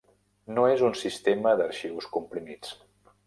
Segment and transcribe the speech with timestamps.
[0.53, 2.73] No és un sistema d'arxius comprimits.